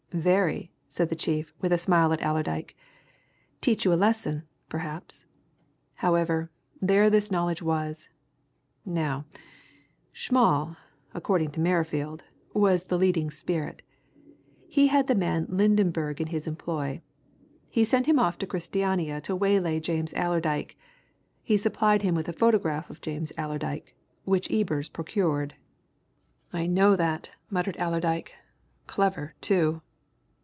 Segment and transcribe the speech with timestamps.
[0.13, 2.75] "Very!" said the chief, with a smile at Allerdyke
[3.61, 5.25] "Teach you a lesson, perhaps.
[5.95, 8.09] However, there this knowledge was.
[8.85, 9.23] Now,
[10.11, 10.75] Schmall,
[11.13, 13.83] according to Merrifield, was the leading spirit.
[14.67, 16.99] He had the man Lydenberg in his employ.
[17.69, 20.77] He sent him off to Christiania to waylay James Allerdyke:
[21.41, 23.95] he supplied him with a photograph of James Allerdyke,
[24.25, 25.55] which Ebers procured."
[26.51, 28.35] "I know that!" muttered Allerdyke.
[28.87, 29.81] "Clever, too!"